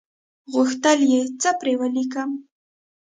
[0.53, 2.29] غوښتل یې څه پر ولیکم.